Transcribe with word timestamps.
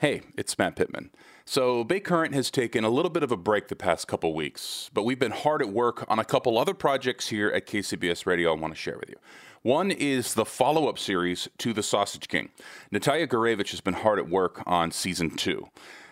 Hey, 0.00 0.22
it's 0.36 0.56
Matt 0.56 0.76
Pittman. 0.76 1.10
So, 1.44 1.82
Bay 1.82 1.98
Current 1.98 2.32
has 2.32 2.52
taken 2.52 2.84
a 2.84 2.88
little 2.88 3.10
bit 3.10 3.24
of 3.24 3.32
a 3.32 3.36
break 3.36 3.66
the 3.66 3.74
past 3.74 4.06
couple 4.06 4.32
weeks, 4.32 4.90
but 4.94 5.02
we've 5.02 5.18
been 5.18 5.32
hard 5.32 5.60
at 5.60 5.70
work 5.70 6.04
on 6.06 6.20
a 6.20 6.24
couple 6.24 6.56
other 6.56 6.72
projects 6.72 7.30
here 7.30 7.48
at 7.48 7.66
KCBS 7.66 8.24
Radio 8.24 8.54
I 8.54 8.60
want 8.60 8.72
to 8.72 8.78
share 8.78 8.96
with 8.96 9.10
you. 9.10 9.16
One 9.62 9.90
is 9.90 10.34
the 10.34 10.44
follow 10.44 10.86
up 10.86 11.00
series 11.00 11.48
to 11.58 11.72
The 11.72 11.82
Sausage 11.82 12.28
King. 12.28 12.50
Natalia 12.92 13.26
Gurevich 13.26 13.72
has 13.72 13.80
been 13.80 13.94
hard 13.94 14.20
at 14.20 14.28
work 14.28 14.62
on 14.66 14.92
season 14.92 15.30
two. 15.30 15.66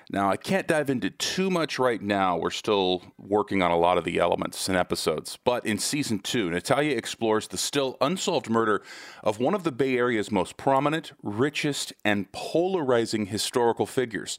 Now, 0.09 0.31
I 0.31 0.37
can't 0.37 0.69
dive 0.69 0.89
into 0.89 1.11
too 1.11 1.51
much 1.51 1.81
right 1.81 2.01
now. 2.01 2.37
We're 2.37 2.51
still 2.51 3.03
working 3.19 3.61
on 3.61 3.73
a 3.73 3.77
lot 3.77 3.99
of 3.99 4.05
the 4.05 4.19
elements 4.19 4.69
and 4.69 4.79
episodes. 4.79 5.37
But 5.43 5.67
in 5.67 5.79
season 5.79 6.21
two, 6.21 6.49
Natalia 6.49 6.97
explores 6.97 7.49
the 7.49 7.59
still 7.59 7.97
unsolved 8.01 8.49
murder 8.49 8.83
of 9.25 9.41
one 9.41 9.53
of 9.53 9.65
the 9.65 9.73
Bay 9.73 9.97
Area's 9.97 10.31
most 10.31 10.57
prominent, 10.57 11.11
richest, 11.25 11.93
and 12.05 12.31
polarizing 12.31 13.27
historical 13.27 13.84
figures. 13.84 14.39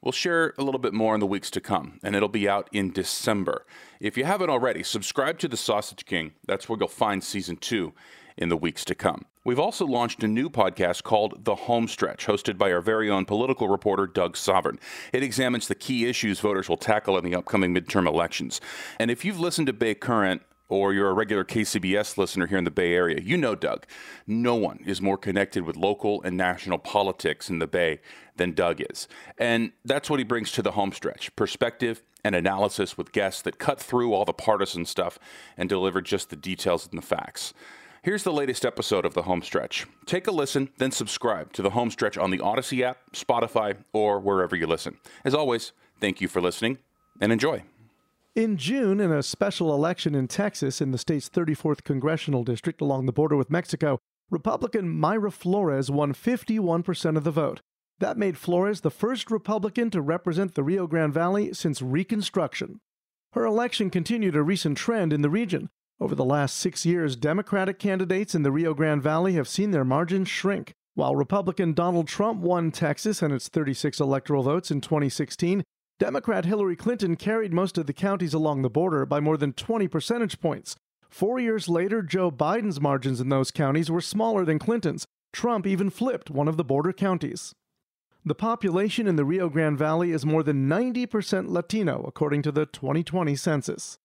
We'll 0.00 0.12
share 0.12 0.54
a 0.56 0.62
little 0.62 0.80
bit 0.80 0.94
more 0.94 1.14
in 1.14 1.20
the 1.20 1.26
weeks 1.26 1.50
to 1.52 1.60
come, 1.60 1.98
and 2.04 2.14
it'll 2.14 2.28
be 2.28 2.48
out 2.48 2.68
in 2.72 2.92
December. 2.92 3.66
If 3.98 4.16
you 4.16 4.24
haven't 4.24 4.50
already, 4.50 4.84
subscribe 4.84 5.38
to 5.40 5.48
The 5.48 5.56
Sausage 5.56 6.04
King. 6.04 6.34
That's 6.46 6.68
where 6.68 6.78
you'll 6.78 6.88
find 6.88 7.24
season 7.24 7.56
two 7.56 7.92
in 8.36 8.48
the 8.48 8.56
weeks 8.56 8.84
to 8.86 8.94
come. 8.94 9.24
We've 9.44 9.58
also 9.58 9.86
launched 9.86 10.22
a 10.22 10.28
new 10.28 10.48
podcast 10.48 11.02
called 11.02 11.44
The 11.44 11.54
Homestretch, 11.54 12.26
hosted 12.26 12.58
by 12.58 12.72
our 12.72 12.80
very 12.80 13.10
own 13.10 13.24
political 13.24 13.68
reporter, 13.68 14.06
Doug 14.06 14.36
Sovern. 14.36 14.78
It 15.12 15.22
examines 15.22 15.66
the 15.66 15.74
key 15.74 16.06
issues 16.06 16.40
voters 16.40 16.68
will 16.68 16.76
tackle 16.76 17.18
in 17.18 17.24
the 17.24 17.34
upcoming 17.34 17.74
midterm 17.74 18.06
elections. 18.06 18.60
And 18.98 19.10
if 19.10 19.24
you've 19.24 19.40
listened 19.40 19.66
to 19.66 19.72
Bay 19.72 19.94
Current, 19.94 20.42
or 20.72 20.94
you're 20.94 21.10
a 21.10 21.12
regular 21.12 21.44
KCBS 21.44 22.16
listener 22.16 22.46
here 22.46 22.56
in 22.56 22.64
the 22.64 22.70
Bay 22.70 22.94
Area, 22.94 23.20
you 23.20 23.36
know 23.36 23.54
Doug. 23.54 23.84
No 24.26 24.54
one 24.54 24.80
is 24.86 25.02
more 25.02 25.18
connected 25.18 25.64
with 25.64 25.76
local 25.76 26.22
and 26.22 26.34
national 26.34 26.78
politics 26.78 27.50
in 27.50 27.58
the 27.58 27.66
Bay 27.66 28.00
than 28.36 28.52
Doug 28.52 28.80
is. 28.80 29.06
And 29.36 29.72
that's 29.84 30.08
what 30.08 30.18
he 30.18 30.24
brings 30.24 30.50
to 30.52 30.62
the 30.62 30.72
homestretch 30.72 31.36
perspective 31.36 32.02
and 32.24 32.34
analysis 32.34 32.96
with 32.96 33.12
guests 33.12 33.42
that 33.42 33.58
cut 33.58 33.80
through 33.80 34.14
all 34.14 34.24
the 34.24 34.32
partisan 34.32 34.86
stuff 34.86 35.18
and 35.58 35.68
deliver 35.68 36.00
just 36.00 36.30
the 36.30 36.36
details 36.36 36.88
and 36.90 36.96
the 36.96 37.06
facts. 37.06 37.52
Here's 38.04 38.24
the 38.24 38.32
latest 38.32 38.64
episode 38.64 39.06
of 39.06 39.14
The 39.14 39.22
Homestretch. 39.22 39.86
Take 40.06 40.26
a 40.26 40.32
listen, 40.32 40.70
then 40.78 40.90
subscribe 40.90 41.52
to 41.52 41.62
The 41.62 41.70
Homestretch 41.70 42.20
on 42.20 42.32
the 42.32 42.38
Audacy 42.38 42.82
app, 42.82 42.98
Spotify, 43.12 43.76
or 43.92 44.18
wherever 44.18 44.56
you 44.56 44.66
listen. 44.66 44.96
As 45.24 45.36
always, 45.36 45.70
thank 46.00 46.20
you 46.20 46.26
for 46.26 46.40
listening 46.40 46.78
and 47.20 47.30
enjoy. 47.30 47.62
In 48.34 48.56
June, 48.56 48.98
in 48.98 49.12
a 49.12 49.22
special 49.22 49.72
election 49.72 50.16
in 50.16 50.26
Texas 50.26 50.80
in 50.80 50.90
the 50.90 50.98
state's 50.98 51.28
34th 51.28 51.84
congressional 51.84 52.42
district 52.42 52.80
along 52.80 53.06
the 53.06 53.12
border 53.12 53.36
with 53.36 53.52
Mexico, 53.52 54.00
Republican 54.30 54.88
Mayra 54.88 55.32
Flores 55.32 55.88
won 55.88 56.12
51% 56.12 57.16
of 57.16 57.22
the 57.22 57.30
vote. 57.30 57.60
That 58.00 58.18
made 58.18 58.36
Flores 58.36 58.80
the 58.80 58.90
first 58.90 59.30
Republican 59.30 59.90
to 59.90 60.02
represent 60.02 60.56
the 60.56 60.64
Rio 60.64 60.88
Grande 60.88 61.14
Valley 61.14 61.52
since 61.52 61.80
Reconstruction. 61.80 62.80
Her 63.34 63.46
election 63.46 63.90
continued 63.90 64.34
a 64.34 64.42
recent 64.42 64.76
trend 64.76 65.12
in 65.12 65.22
the 65.22 65.30
region. 65.30 65.70
Over 66.02 66.16
the 66.16 66.24
last 66.24 66.56
six 66.56 66.84
years, 66.84 67.14
Democratic 67.14 67.78
candidates 67.78 68.34
in 68.34 68.42
the 68.42 68.50
Rio 68.50 68.74
Grande 68.74 69.00
Valley 69.00 69.34
have 69.34 69.46
seen 69.46 69.70
their 69.70 69.84
margins 69.84 70.28
shrink. 70.28 70.72
While 70.94 71.14
Republican 71.14 71.74
Donald 71.74 72.08
Trump 72.08 72.40
won 72.40 72.72
Texas 72.72 73.22
and 73.22 73.32
its 73.32 73.46
36 73.46 74.00
electoral 74.00 74.42
votes 74.42 74.72
in 74.72 74.80
2016, 74.80 75.62
Democrat 76.00 76.44
Hillary 76.44 76.74
Clinton 76.74 77.14
carried 77.14 77.52
most 77.52 77.78
of 77.78 77.86
the 77.86 77.92
counties 77.92 78.34
along 78.34 78.62
the 78.62 78.68
border 78.68 79.06
by 79.06 79.20
more 79.20 79.36
than 79.36 79.52
20 79.52 79.86
percentage 79.86 80.40
points. 80.40 80.74
Four 81.08 81.38
years 81.38 81.68
later, 81.68 82.02
Joe 82.02 82.32
Biden's 82.32 82.80
margins 82.80 83.20
in 83.20 83.28
those 83.28 83.52
counties 83.52 83.88
were 83.88 84.00
smaller 84.00 84.44
than 84.44 84.58
Clinton's. 84.58 85.06
Trump 85.32 85.68
even 85.68 85.88
flipped 85.88 86.30
one 86.30 86.48
of 86.48 86.56
the 86.56 86.64
border 86.64 86.92
counties. 86.92 87.54
The 88.24 88.34
population 88.34 89.06
in 89.06 89.14
the 89.14 89.24
Rio 89.24 89.48
Grande 89.48 89.78
Valley 89.78 90.10
is 90.10 90.26
more 90.26 90.42
than 90.42 90.68
90% 90.68 91.48
Latino, 91.48 92.04
according 92.08 92.42
to 92.42 92.50
the 92.50 92.66
2020 92.66 93.36
census. 93.36 93.98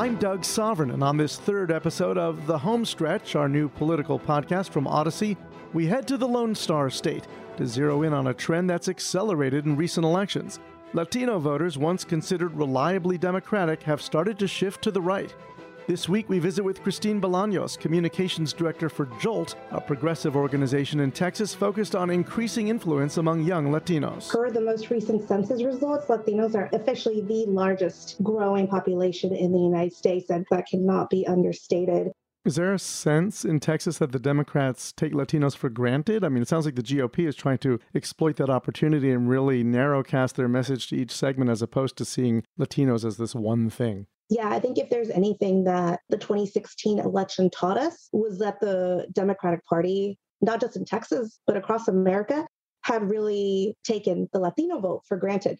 I'm 0.00 0.16
Doug 0.16 0.46
Sovern, 0.46 0.92
and 0.92 1.04
on 1.04 1.18
this 1.18 1.36
third 1.36 1.70
episode 1.70 2.16
of 2.16 2.46
The 2.46 2.56
Homestretch, 2.56 3.38
our 3.38 3.50
new 3.50 3.68
political 3.68 4.18
podcast 4.18 4.70
from 4.70 4.86
Audacy, 4.86 5.36
we 5.74 5.84
head 5.84 6.08
to 6.08 6.16
the 6.16 6.26
Lone 6.26 6.54
Star 6.54 6.88
State 6.88 7.26
to 7.58 7.66
zero 7.66 8.00
in 8.04 8.14
on 8.14 8.28
a 8.28 8.32
trend 8.32 8.70
that's 8.70 8.88
accelerated 8.88 9.66
in 9.66 9.76
recent 9.76 10.06
elections. 10.06 10.58
Latino 10.94 11.38
voters, 11.38 11.76
once 11.76 12.02
considered 12.02 12.56
reliably 12.56 13.18
Democratic, 13.18 13.82
have 13.82 14.00
started 14.00 14.38
to 14.38 14.48
shift 14.48 14.80
to 14.84 14.90
the 14.90 15.02
right. 15.02 15.34
This 15.86 16.08
week, 16.08 16.28
we 16.28 16.38
visit 16.38 16.62
with 16.62 16.82
Christine 16.82 17.20
Bolaños, 17.20 17.78
Communications 17.78 18.52
Director 18.52 18.88
for 18.88 19.06
JOLT, 19.20 19.56
a 19.72 19.80
progressive 19.80 20.36
organization 20.36 21.00
in 21.00 21.10
Texas 21.10 21.54
focused 21.54 21.96
on 21.96 22.10
increasing 22.10 22.68
influence 22.68 23.16
among 23.16 23.42
young 23.42 23.68
Latinos. 23.68 24.30
Per 24.30 24.50
the 24.50 24.60
most 24.60 24.90
recent 24.90 25.26
census 25.26 25.62
results, 25.62 26.06
Latinos 26.06 26.54
are 26.54 26.68
officially 26.72 27.22
the 27.22 27.46
largest 27.46 28.22
growing 28.22 28.68
population 28.68 29.34
in 29.34 29.52
the 29.52 29.58
United 29.58 29.92
States, 29.92 30.30
and 30.30 30.46
that 30.50 30.66
cannot 30.68 31.10
be 31.10 31.26
understated. 31.26 32.12
Is 32.44 32.56
there 32.56 32.72
a 32.72 32.78
sense 32.78 33.44
in 33.44 33.60
Texas 33.60 33.98
that 33.98 34.12
the 34.12 34.18
Democrats 34.18 34.92
take 34.92 35.12
Latinos 35.12 35.56
for 35.56 35.68
granted? 35.68 36.24
I 36.24 36.28
mean, 36.28 36.42
it 36.42 36.48
sounds 36.48 36.64
like 36.64 36.76
the 36.76 36.82
GOP 36.82 37.26
is 37.26 37.36
trying 37.36 37.58
to 37.58 37.78
exploit 37.94 38.36
that 38.36 38.48
opportunity 38.48 39.10
and 39.10 39.28
really 39.28 39.64
narrowcast 39.64 40.34
their 40.34 40.48
message 40.48 40.88
to 40.88 40.96
each 40.96 41.10
segment 41.10 41.50
as 41.50 41.62
opposed 41.62 41.96
to 41.96 42.04
seeing 42.04 42.44
Latinos 42.58 43.04
as 43.04 43.16
this 43.16 43.34
one 43.34 43.68
thing. 43.68 44.06
Yeah, 44.30 44.48
I 44.48 44.60
think 44.60 44.78
if 44.78 44.88
there's 44.88 45.10
anything 45.10 45.64
that 45.64 46.00
the 46.08 46.16
2016 46.16 47.00
election 47.00 47.50
taught 47.50 47.76
us 47.76 48.08
was 48.12 48.38
that 48.38 48.60
the 48.60 49.08
Democratic 49.12 49.64
Party, 49.66 50.18
not 50.40 50.60
just 50.60 50.76
in 50.76 50.84
Texas, 50.84 51.40
but 51.48 51.56
across 51.56 51.88
America, 51.88 52.46
had 52.82 53.10
really 53.10 53.76
taken 53.82 54.28
the 54.32 54.38
Latino 54.38 54.80
vote 54.80 55.02
for 55.08 55.16
granted. 55.16 55.58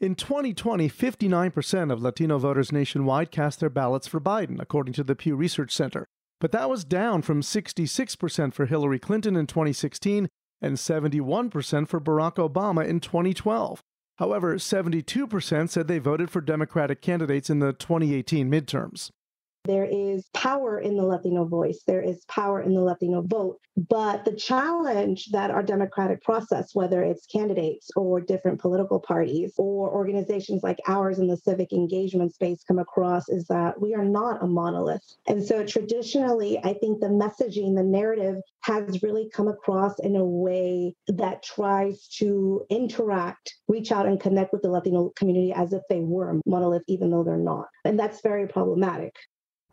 In 0.00 0.14
2020, 0.14 0.88
59% 0.88 1.92
of 1.92 2.02
Latino 2.02 2.38
voters 2.38 2.72
nationwide 2.72 3.30
cast 3.30 3.60
their 3.60 3.70
ballots 3.70 4.06
for 4.06 4.20
Biden, 4.20 4.60
according 4.60 4.94
to 4.94 5.04
the 5.04 5.14
Pew 5.14 5.36
Research 5.36 5.72
Center. 5.72 6.06
But 6.40 6.52
that 6.52 6.68
was 6.68 6.84
down 6.84 7.22
from 7.22 7.42
66% 7.42 8.54
for 8.54 8.66
Hillary 8.66 8.98
Clinton 8.98 9.36
in 9.36 9.46
2016 9.46 10.28
and 10.62 10.76
71% 10.76 11.88
for 11.88 12.00
Barack 12.00 12.36
Obama 12.36 12.86
in 12.86 13.00
2012. 13.00 13.82
However, 14.16 14.56
72% 14.56 15.68
said 15.68 15.88
they 15.88 15.98
voted 15.98 16.30
for 16.30 16.40
Democratic 16.40 17.02
candidates 17.02 17.50
in 17.50 17.58
the 17.58 17.72
2018 17.72 18.50
midterms. 18.50 19.10
There 19.66 19.84
is 19.84 20.28
power 20.32 20.78
in 20.78 20.96
the 20.96 21.02
Latino 21.02 21.44
voice, 21.44 21.82
there 21.86 22.02
is 22.02 22.24
power 22.26 22.62
in 22.62 22.72
the 22.74 22.80
Latino 22.80 23.22
vote. 23.22 23.58
But 23.76 24.24
the 24.24 24.34
challenge 24.34 25.26
that 25.32 25.50
our 25.50 25.62
democratic 25.62 26.22
process, 26.22 26.74
whether 26.74 27.02
it's 27.02 27.26
candidates 27.26 27.90
or 27.96 28.20
different 28.20 28.60
political 28.60 29.00
parties 29.00 29.54
or 29.58 29.92
organizations 29.92 30.62
like 30.62 30.78
ours 30.86 31.18
in 31.18 31.26
the 31.26 31.36
civic 31.36 31.72
engagement 31.72 32.32
space, 32.32 32.62
come 32.62 32.78
across 32.78 33.28
is 33.28 33.46
that 33.48 33.80
we 33.80 33.94
are 33.94 34.04
not 34.04 34.42
a 34.42 34.46
monolith. 34.46 35.02
And 35.26 35.44
so 35.44 35.64
traditionally, 35.64 36.58
I 36.58 36.72
think 36.74 37.00
the 37.00 37.08
messaging, 37.08 37.74
the 37.74 37.82
narrative 37.82 38.36
has 38.62 39.02
really 39.02 39.28
come 39.32 39.48
across 39.48 39.98
in 39.98 40.16
a 40.16 40.24
way 40.24 40.94
that 41.08 41.42
tries 41.42 42.08
to 42.18 42.64
interact, 42.70 43.54
reach 43.68 43.92
out, 43.92 44.06
and 44.06 44.20
connect 44.20 44.52
with 44.52 44.62
the 44.62 44.70
Latino 44.70 45.12
community 45.16 45.52
as 45.52 45.72
if 45.72 45.82
they 45.90 46.00
were 46.00 46.30
a 46.30 46.40
monolith, 46.46 46.84
even 46.86 47.10
though 47.10 47.24
they're 47.24 47.36
not. 47.36 47.66
And 47.84 47.98
that's 47.98 48.22
very 48.22 48.46
problematic. 48.46 49.14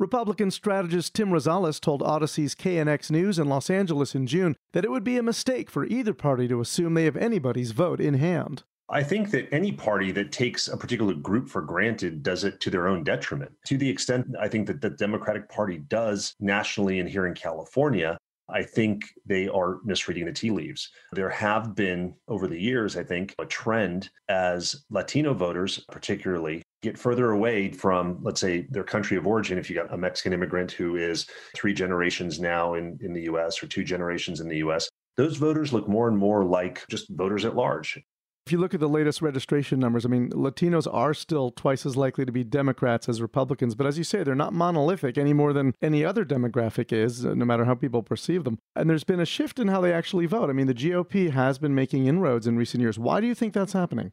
Republican 0.03 0.51
strategist 0.51 1.13
Tim 1.13 1.29
Rosales 1.29 1.79
told 1.79 2.01
Audacy's 2.01 2.55
KNX 2.55 3.09
News 3.09 3.39
in 3.39 3.47
Los 3.47 3.69
Angeles 3.69 4.13
in 4.13 4.27
June 4.27 4.57
that 4.73 4.83
it 4.83 4.91
would 4.91 5.05
be 5.05 5.15
a 5.15 5.23
mistake 5.23 5.71
for 5.71 5.85
either 5.85 6.13
party 6.13 6.45
to 6.49 6.59
assume 6.59 6.93
they 6.93 7.05
have 7.05 7.15
anybody's 7.15 7.71
vote 7.71 8.01
in 8.01 8.15
hand. 8.15 8.63
I 8.89 9.01
think 9.01 9.31
that 9.31 9.47
any 9.53 9.71
party 9.71 10.11
that 10.11 10.33
takes 10.33 10.67
a 10.67 10.75
particular 10.75 11.13
group 11.13 11.47
for 11.47 11.61
granted 11.61 12.21
does 12.21 12.43
it 12.43 12.59
to 12.59 12.69
their 12.69 12.89
own 12.89 13.05
detriment. 13.05 13.53
To 13.67 13.77
the 13.77 13.89
extent 13.89 14.27
I 14.37 14.49
think 14.49 14.67
that 14.67 14.81
the 14.81 14.89
Democratic 14.89 15.47
Party 15.47 15.77
does 15.77 16.35
nationally 16.41 16.99
and 16.99 17.07
here 17.07 17.25
in 17.25 17.33
California, 17.33 18.17
I 18.49 18.63
think 18.63 19.05
they 19.25 19.47
are 19.47 19.79
misreading 19.83 20.25
the 20.25 20.33
tea 20.33 20.51
leaves. 20.51 20.89
There 21.13 21.29
have 21.29 21.75
been, 21.75 22.13
over 22.27 22.47
the 22.47 22.59
years, 22.59 22.97
I 22.97 23.03
think, 23.03 23.33
a 23.39 23.45
trend 23.45 24.09
as 24.29 24.83
Latino 24.89 25.33
voters, 25.33 25.85
particularly, 25.91 26.61
get 26.81 26.97
further 26.97 27.31
away 27.31 27.71
from, 27.71 28.19
let's 28.21 28.41
say, 28.41 28.67
their 28.69 28.83
country 28.83 29.17
of 29.17 29.25
origin. 29.25 29.57
If 29.57 29.69
you 29.69 29.75
got 29.75 29.93
a 29.93 29.97
Mexican 29.97 30.33
immigrant 30.33 30.71
who 30.71 30.97
is 30.97 31.25
three 31.55 31.73
generations 31.73 32.39
now 32.39 32.73
in, 32.73 32.97
in 33.01 33.13
the 33.13 33.23
US 33.23 33.63
or 33.63 33.67
two 33.67 33.83
generations 33.83 34.41
in 34.41 34.49
the 34.49 34.57
US, 34.57 34.89
those 35.15 35.37
voters 35.37 35.71
look 35.71 35.87
more 35.87 36.07
and 36.07 36.17
more 36.17 36.43
like 36.43 36.85
just 36.89 37.09
voters 37.09 37.45
at 37.45 37.55
large. 37.55 37.99
If 38.45 38.51
you 38.51 38.57
look 38.57 38.73
at 38.73 38.81
the 38.81 38.89
latest 38.89 39.21
registration 39.21 39.79
numbers, 39.79 40.05
I 40.05 40.09
mean, 40.09 40.29
Latinos 40.31 40.85
are 40.93 41.13
still 41.13 41.49
twice 41.49 41.85
as 41.85 41.95
likely 41.95 42.25
to 42.25 42.31
be 42.31 42.43
Democrats 42.43 43.07
as 43.07 43.21
Republicans. 43.21 43.73
But 43.73 43.87
as 43.87 43.97
you 43.97 44.03
say, 44.03 44.21
they're 44.21 44.35
not 44.35 44.51
monolithic 44.51 45.17
any 45.17 45.31
more 45.31 45.53
than 45.53 45.73
any 45.81 46.03
other 46.03 46.25
demographic 46.25 46.91
is, 46.91 47.25
uh, 47.25 47.35
no 47.35 47.45
matter 47.45 47.63
how 47.63 47.75
people 47.75 48.03
perceive 48.03 48.43
them. 48.43 48.59
And 48.75 48.89
there's 48.89 49.05
been 49.05 49.21
a 49.21 49.25
shift 49.25 49.59
in 49.59 49.69
how 49.69 49.79
they 49.79 49.93
actually 49.93 50.25
vote. 50.25 50.49
I 50.49 50.53
mean, 50.53 50.67
the 50.67 50.73
GOP 50.73 51.31
has 51.31 51.57
been 51.57 51.73
making 51.73 52.05
inroads 52.05 52.45
in 52.45 52.57
recent 52.57 52.81
years. 52.81 52.99
Why 52.99 53.21
do 53.21 53.27
you 53.27 53.35
think 53.35 53.53
that's 53.53 53.71
happening? 53.71 54.11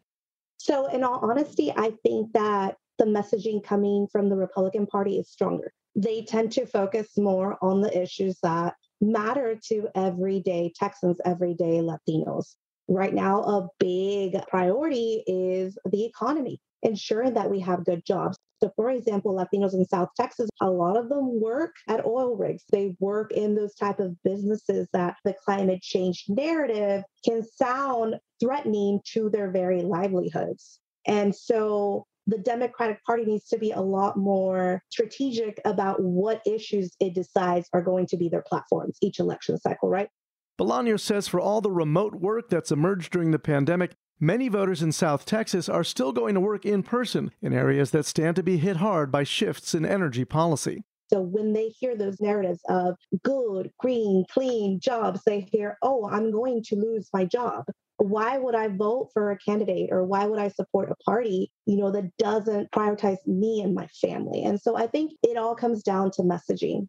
So, 0.59 0.87
in 0.87 1.03
all 1.03 1.19
honesty, 1.29 1.73
I 1.77 1.94
think 2.05 2.32
that 2.35 2.77
the 2.99 3.06
messaging 3.06 3.65
coming 3.65 4.06
from 4.12 4.29
the 4.29 4.37
Republican 4.37 4.87
Party 4.87 5.19
is 5.19 5.29
stronger. 5.29 5.73
They 5.97 6.23
tend 6.23 6.53
to 6.53 6.67
focus 6.67 7.19
more 7.19 7.59
on 7.61 7.81
the 7.81 8.00
issues 8.00 8.38
that 8.44 8.75
matter 9.00 9.59
to 9.71 9.88
everyday 9.97 10.73
Texans, 10.77 11.17
everyday 11.25 11.81
Latinos. 11.81 12.55
Right 12.91 13.15
now, 13.15 13.43
a 13.43 13.69
big 13.79 14.37
priority 14.49 15.23
is 15.25 15.79
the 15.89 16.05
economy, 16.05 16.59
ensuring 16.83 17.35
that 17.35 17.49
we 17.49 17.61
have 17.61 17.85
good 17.85 18.05
jobs. 18.05 18.37
So, 18.61 18.73
for 18.75 18.91
example, 18.91 19.33
Latinos 19.33 19.75
in 19.75 19.85
South 19.87 20.09
Texas, 20.17 20.51
a 20.61 20.69
lot 20.69 20.97
of 20.97 21.09
them 21.09 21.41
work 21.41 21.73
at 21.87 22.05
oil 22.05 22.37
rigs. 22.37 22.65
They 22.73 22.97
work 22.99 23.31
in 23.31 23.55
those 23.55 23.77
type 23.77 24.01
of 24.01 24.21
businesses 24.25 24.89
that 24.93 25.15
the 25.25 25.35
climate 25.45 25.83
change 25.83 26.25
narrative 26.29 27.05
can 27.25 27.45
sound 27.45 28.17
threatening 28.43 28.99
to 29.13 29.31
their 29.31 29.53
very 29.53 29.83
livelihoods. 29.83 30.81
And 31.07 31.33
so 31.33 32.07
the 32.27 32.39
Democratic 32.39 33.05
Party 33.05 33.25
needs 33.25 33.47
to 33.51 33.59
be 33.59 33.71
a 33.71 33.81
lot 33.81 34.17
more 34.17 34.83
strategic 34.91 35.61
about 35.65 36.03
what 36.03 36.43
issues 36.45 36.91
it 36.99 37.15
decides 37.15 37.69
are 37.73 37.83
going 37.83 38.07
to 38.07 38.17
be 38.17 38.29
their 38.29 38.45
platforms 38.47 38.99
each 39.01 39.21
election 39.21 39.59
cycle, 39.59 39.89
right? 39.89 40.09
Bolaños 40.61 41.01
says 41.01 41.27
for 41.27 41.41
all 41.41 41.62
the 41.62 41.71
remote 41.71 42.17
work 42.17 42.51
that's 42.51 42.71
emerged 42.71 43.12
during 43.12 43.31
the 43.31 43.39
pandemic, 43.39 43.93
Many 44.23 44.49
voters 44.49 44.83
in 44.83 44.93
South 44.93 45.25
Texas 45.25 45.67
are 45.67 45.83
still 45.83 46.12
going 46.12 46.35
to 46.35 46.41
work 46.41 46.67
in 46.67 46.83
person 46.83 47.31
in 47.41 47.55
areas 47.55 47.91
that 47.93 48.05
stand 48.05 48.37
to 48.37 48.43
be 48.43 48.59
hit 48.59 48.77
hard 48.77 49.11
by 49.11 49.25
shifts 49.25 49.75
in 49.75 49.87
energy 49.87 50.27
policy. 50.27 50.85
So 51.09 51.23
when 51.23 51.55
they 51.55 51.69
hear 51.69 51.97
those 51.97 52.21
narratives 52.21 52.61
of 52.69 52.97
good, 53.25 53.71
green, 53.79 54.27
clean 54.31 54.79
jobs, 54.79 55.23
they 55.25 55.49
hear, 55.51 55.79
oh, 55.81 56.07
I'm 56.07 56.31
going 56.31 56.63
to 56.65 56.77
lose 56.77 57.09
my 57.15 57.25
job. 57.25 57.65
Why 57.97 58.37
would 58.37 58.55
I 58.55 58.69
vote 58.69 59.09
for 59.15 59.31
a 59.31 59.39
candidate 59.39 59.89
or 59.91 60.05
why 60.05 60.27
would 60.27 60.39
I 60.39 60.49
support 60.49 60.91
a 60.91 60.97
party, 60.97 61.51
you 61.65 61.79
know, 61.79 61.91
that 61.91 62.15
doesn't 62.19 62.71
prioritize 62.73 63.27
me 63.27 63.63
and 63.63 63.75
my 63.75 63.87
family? 63.87 64.45
And 64.45 64.61
so 64.61 64.77
I 64.77 64.87
think 64.87 65.13
it 65.23 65.39
all 65.39 65.55
comes 65.55 65.83
down 65.83 66.11
to 66.11 66.23
messaging. 66.23 66.89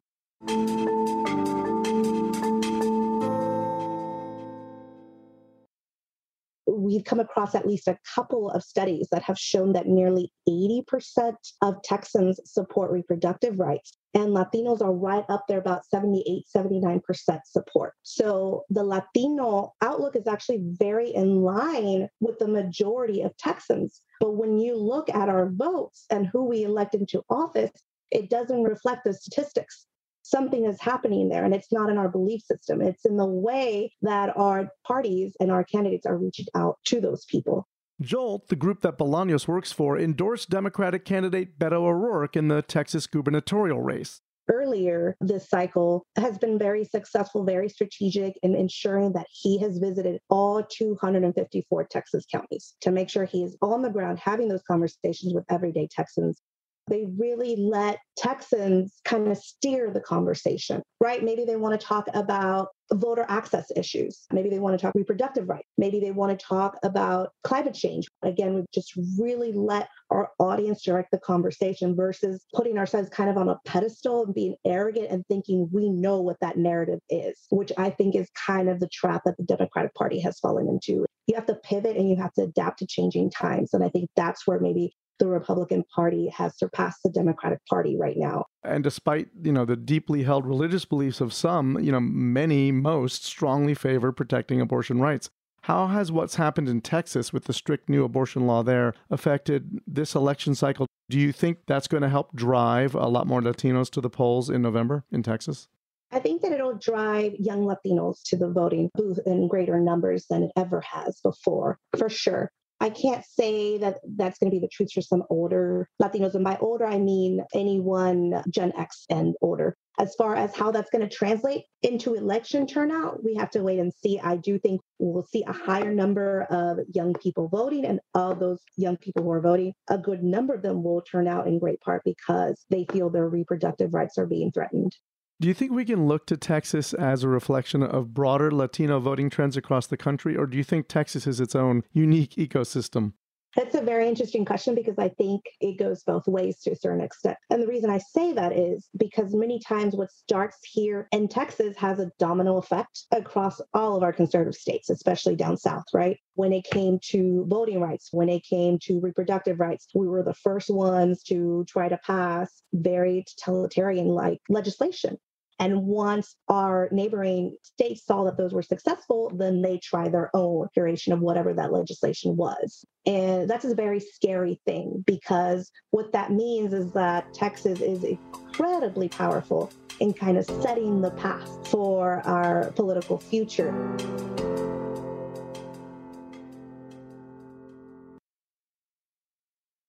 We've 6.92 7.06
come 7.06 7.20
across 7.20 7.56
at 7.56 7.68
least 7.68 7.88
a 7.88 7.98
couple 8.16 8.50
of 8.52 8.64
studies 8.64 9.08
that 9.12 9.24
have 9.24 9.38
shown 9.38 9.74
that 9.74 9.88
nearly 9.88 10.32
80% 10.48 11.34
of 11.62 11.82
Texans 11.84 12.40
support 12.46 12.92
reproductive 12.92 13.60
rights. 13.60 13.98
And 14.14 14.36
Latinos 14.36 14.82
are 14.82 14.92
right 14.94 15.24
up 15.30 15.46
there, 15.48 15.60
about 15.60 15.86
78, 15.86 16.44
79% 16.54 17.02
support. 17.46 17.94
So 18.04 18.64
the 18.70 18.84
Latino 18.84 19.74
outlook 19.82 20.18
is 20.18 20.28
actually 20.28 20.60
very 20.64 21.12
in 21.14 21.42
line 21.42 22.10
with 22.20 22.38
the 22.40 22.48
majority 22.48 23.22
of 23.22 23.36
Texans. 23.38 24.02
But 24.20 24.36
when 24.36 24.58
you 24.58 24.76
look 24.76 25.10
at 25.10 25.30
our 25.30 25.50
votes 25.50 26.06
and 26.10 26.28
who 26.28 26.44
we 26.44 26.64
elect 26.64 26.94
into 26.94 27.24
office, 27.30 27.72
it 28.12 28.30
doesn't 28.30 28.64
reflect 28.64 29.06
the 29.06 29.14
statistics 29.14 29.86
something 30.24 30.66
is 30.66 30.80
happening 30.80 31.30
there 31.30 31.44
and 31.44 31.54
it's 31.54 31.72
not 31.72 31.90
in 31.90 31.98
our 31.98 32.10
belief 32.10 32.42
system. 32.42 32.82
It's 32.82 33.06
in 33.06 33.18
the 33.18 33.26
way 33.26 33.94
that 34.02 34.36
our 34.38 34.70
parties 34.86 35.36
and 35.40 35.52
our 35.52 35.64
candidates 35.64 36.06
are 36.06 36.18
reaching 36.18 36.48
out 36.56 36.78
to 36.86 37.02
those 37.02 37.26
people. 37.26 37.68
Jolt, 38.02 38.48
the 38.48 38.56
group 38.56 38.82
that 38.82 38.98
Bolaños 38.98 39.48
works 39.48 39.72
for, 39.72 39.98
endorsed 39.98 40.50
Democratic 40.50 41.06
candidate 41.06 41.60
Beto 41.60 41.84
O'Rourke 41.84 42.36
in 42.36 42.48
the 42.48 42.64
Texas 42.64 43.06
gubernatorial 43.06 43.80
race. 43.80 44.22
Earlier 44.52 45.16
this 45.22 45.48
cycle 45.48 46.06
has 46.18 46.38
been 46.40 46.58
very 46.58 46.84
successful, 46.84 47.46
very 47.46 47.70
strategic 47.70 48.34
in 48.42 48.56
ensuring 48.56 49.14
that 49.14 49.28
he 49.32 49.60
has 49.60 49.78
visited 49.78 50.20
all 50.30 50.64
254 50.64 51.86
Texas 51.86 52.26
counties 52.30 52.76
to 52.82 52.92
make 52.92 53.10
sure 53.10 53.24
he 53.24 53.44
is 53.44 53.56
on 53.62 53.82
the 53.82 53.90
ground 53.90 54.20
having 54.20 54.50
those 54.50 54.64
conversations 54.64 55.34
with 55.34 55.46
everyday 55.50 55.88
Texans 55.90 56.42
they 56.88 57.06
really 57.18 57.56
let 57.58 58.00
Texans 58.18 59.00
kind 59.06 59.28
of 59.28 59.38
steer 59.38 59.92
the 59.92 60.02
conversation, 60.02 60.82
right? 61.00 61.24
Maybe 61.24 61.46
they 61.46 61.56
want 61.56 61.80
to 61.80 61.86
talk 61.86 62.08
about 62.14 62.70
voter 62.94 63.26
access 63.30 63.72
issues. 63.76 64.26
Maybe 64.34 64.50
they 64.50 64.60
want 64.60 64.78
to 64.78 64.82
talk 64.82 64.94
reproductive 64.96 65.48
rights. 65.48 65.68
Maybe 65.78 66.00
they 66.00 66.12
want 66.12 66.38
to 66.38 66.46
talk 66.46 66.78
about 66.84 67.30
climate 67.44 67.74
change. 67.74 68.08
Again, 68.24 68.54
we've 68.54 68.66
just 68.74 68.94
really 69.18 69.54
let 69.54 69.88
our 70.10 70.30
audience 70.40 70.84
direct 70.84 71.12
the 71.12 71.20
conversation 71.20 71.96
versus 71.96 72.46
putting 72.54 72.78
ourselves 72.78 73.10
kind 73.10 73.30
of 73.30 73.38
on 73.38 73.48
a 73.48 73.60
pedestal 73.66 74.26
and 74.26 74.36
being 74.36 74.56
arrogant 74.66 75.08
and 75.10 75.26
thinking 75.28 75.70
we 75.72 75.90
know 75.90 76.20
what 76.20 76.38
that 76.42 76.58
narrative 76.58 77.00
is, 77.10 77.40
which 77.50 77.72
I 77.78 77.90
think 77.90 78.16
is 78.16 78.30
kind 78.46 78.70
of 78.70 78.80
the 78.80 78.90
trap 78.92 79.22
that 79.26 79.38
the 79.38 79.44
Democratic 79.44 79.94
Party 79.94 80.20
has 80.20 80.40
fallen 80.40 80.68
into. 80.68 81.06
You 81.28 81.36
have 81.36 81.46
to 81.46 81.56
pivot 81.56 81.96
and 81.96 82.10
you 82.10 82.18
have 82.18 82.34
to 82.34 82.44
adapt 82.44 82.80
to 82.80 82.88
changing 82.88 83.32
times. 83.32 83.74
And 83.74 83.84
I 83.84 83.90
think 83.90 84.10
that's 84.18 84.46
where 84.46 84.60
maybe 84.60 84.94
the 85.22 85.28
Republican 85.28 85.84
Party 85.96 86.30
has 86.30 86.58
surpassed 86.58 87.04
the 87.04 87.12
Democratic 87.12 87.64
Party 87.68 87.96
right 87.96 88.18
now. 88.18 88.46
And 88.64 88.84
despite, 88.84 89.30
you 89.44 89.52
know, 89.52 89.66
the 89.66 89.76
deeply 89.76 90.24
held 90.24 90.48
religious 90.48 90.84
beliefs 90.84 91.22
of 91.22 91.32
some, 91.32 91.80
you 91.80 91.92
know, 91.92 92.00
many, 92.00 92.72
most 92.72 93.24
strongly 93.24 93.76
favor 93.76 94.12
protecting 94.12 94.60
abortion 94.60 95.00
rights. 95.00 95.30
How 95.62 95.86
has 95.86 96.12
what's 96.12 96.36
happened 96.36 96.68
in 96.68 96.82
Texas 96.82 97.32
with 97.32 97.44
the 97.44 97.54
strict 97.54 97.88
new 97.88 98.04
abortion 98.04 98.48
law 98.48 98.64
there 98.64 98.96
affected 99.12 99.80
this 99.86 100.16
election 100.16 100.56
cycle? 100.56 100.88
Do 101.08 101.20
you 101.20 101.32
think 101.32 101.60
that's 101.68 101.88
going 101.88 102.02
to 102.02 102.10
help 102.10 102.36
drive 102.36 102.96
a 102.96 103.08
lot 103.08 103.28
more 103.28 103.42
Latinos 103.42 103.92
to 103.92 104.02
the 104.02 104.10
polls 104.10 104.50
in 104.50 104.64
November 104.64 105.04
in 105.12 105.22
Texas? 105.22 105.68
I 106.12 106.20
think 106.20 106.42
that 106.42 106.52
it'll 106.52 106.78
drive 106.78 107.36
young 107.38 107.66
Latinos 107.66 108.18
to 108.26 108.38
the 108.38 108.50
voting 108.50 108.90
booth 108.96 109.20
in 109.28 109.48
greater 109.48 109.80
numbers 109.80 110.26
than 110.32 110.44
it 110.44 110.52
ever 110.58 110.82
has 110.82 111.20
before, 111.24 111.78
for 111.96 112.10
sure. 112.10 112.52
I 112.82 112.90
can't 112.90 113.24
say 113.24 113.78
that 113.78 114.00
that's 114.18 114.40
going 114.40 114.50
to 114.50 114.56
be 114.56 114.60
the 114.60 114.68
truth 114.68 114.92
for 114.92 115.02
some 115.02 115.24
older 115.30 115.88
Latinos. 116.02 116.34
And 116.34 116.44
by 116.44 116.58
older, 116.60 116.86
I 116.86 116.98
mean 116.98 117.46
anyone 117.54 118.44
Gen 118.50 118.74
X 118.76 119.06
and 119.08 119.36
older. 119.40 119.78
As 120.00 120.16
far 120.16 120.36
as 120.36 120.56
how 120.56 120.72
that's 120.72 120.90
going 120.90 121.08
to 121.08 121.16
translate 121.16 121.66
into 121.84 122.16
election 122.16 122.66
turnout, 122.66 123.24
we 123.24 123.36
have 123.36 123.52
to 123.52 123.62
wait 123.62 123.78
and 123.78 123.94
see. 123.94 124.20
I 124.20 124.38
do 124.38 124.58
think 124.58 124.82
we'll 124.98 125.28
see 125.32 125.44
a 125.44 125.54
higher 125.54 125.94
number 125.94 126.48
of 126.50 126.80
young 126.92 127.14
people 127.14 127.50
voting, 127.50 127.86
and 127.86 128.00
of 128.16 128.40
those 128.40 128.60
young 128.78 128.98
people 128.98 129.22
who 129.24 129.32
are 129.32 129.42
voting, 129.42 129.74
a 129.88 130.00
good 130.00 130.24
number 130.24 130.56
of 130.56 130.64
them 130.64 130.82
will 130.82 131.02
turn 131.04 131.28
out 131.28 131.46
in 131.46 131.60
great 131.60 131.82
part 131.82 132.02
because 132.04 132.66
they 132.72 132.88
feel 132.92 133.12
their 133.12 133.30
reproductive 133.30 133.94
rights 133.94 134.18
are 134.18 134.26
being 134.26 134.52
threatened. 134.52 134.96
Do 135.42 135.48
you 135.48 135.56
think 135.56 135.72
we 135.72 135.86
can 135.86 136.06
look 136.06 136.28
to 136.28 136.38
Texas 136.38 136.94
as 136.94 137.24
a 137.24 137.28
reflection 137.28 137.82
of 137.82 138.14
broader 138.14 138.52
Latino 138.52 139.00
voting 139.00 139.32
trends 139.32 139.58
across 139.58 139.88
the 139.88 139.98
country, 139.98 140.38
or 140.38 140.46
do 140.46 140.56
you 140.56 140.64
think 140.64 140.88
Texas 140.88 141.26
is 141.26 141.40
its 141.42 141.56
own 141.56 141.82
unique 141.94 142.36
ecosystem? 142.36 143.14
That's 143.56 143.74
a 143.74 143.82
very 143.82 144.08
interesting 144.08 144.46
question 144.46 144.76
because 144.76 145.00
I 145.00 145.10
think 145.10 145.42
it 145.60 145.80
goes 145.80 146.04
both 146.04 146.28
ways 146.28 146.60
to 146.60 146.74
a 146.74 146.76
certain 146.76 147.02
extent. 147.04 147.40
And 147.50 147.60
the 147.60 147.66
reason 147.66 147.90
I 147.90 147.98
say 147.98 148.34
that 148.34 148.56
is 148.56 148.88
because 148.96 149.34
many 149.34 149.60
times 149.60 149.96
what 149.96 150.12
starts 150.12 150.60
here 150.62 151.08
in 151.12 151.28
Texas 151.28 151.76
has 151.76 151.98
a 151.98 152.12
domino 152.20 152.58
effect 152.58 153.08
across 153.12 153.60
all 153.74 153.98
of 153.98 154.04
our 154.04 154.14
conservative 154.14 154.54
states, 154.54 154.92
especially 154.92 155.36
down 155.36 155.58
south, 155.58 155.86
right? 155.92 156.20
When 156.36 156.54
it 156.54 156.66
came 156.66 157.00
to 157.06 157.48
voting 157.50 157.82
rights, 157.82 158.10
when 158.12 158.30
it 158.30 158.44
came 158.44 158.78
to 158.84 159.00
reproductive 159.00 159.60
rights, 159.60 159.88
we 159.96 160.08
were 160.08 160.22
the 160.22 160.36
first 160.36 160.70
ones 160.70 161.24
to 161.24 161.66
try 161.68 161.90
to 161.90 161.98
pass 162.06 162.62
very 162.74 163.26
totalitarian 163.40 164.06
like 164.06 164.38
legislation. 164.48 165.18
And 165.62 165.86
once 165.86 166.36
our 166.50 166.90
neighboring 166.92 167.56
states 167.62 168.04
saw 168.04 168.24
that 168.24 168.36
those 168.36 168.52
were 168.52 168.64
successful, 168.64 169.32
then 169.36 169.62
they 169.62 169.78
try 169.78 170.10
their 170.10 170.32
own 170.34 170.68
curation 170.76 171.14
of 171.14 171.20
whatever 171.20 171.54
that 171.54 171.72
legislation 171.72 172.36
was. 172.36 172.84
And 173.06 173.48
that's 173.48 173.64
a 173.64 173.76
very 173.76 174.00
scary 174.00 174.60
thing 174.66 175.04
because 175.06 175.72
what 175.92 176.14
that 176.14 176.32
means 176.32 176.74
is 176.74 176.92
that 176.94 177.32
Texas 177.36 177.80
is 177.80 178.04
incredibly 178.04 179.08
powerful 179.08 179.72
in 180.00 180.14
kind 180.14 180.40
of 180.40 180.46
setting 180.46 181.00
the 181.00 181.12
path 181.12 181.68
for 181.68 182.22
our 182.26 182.72
political 182.72 183.20
future. 183.20 183.72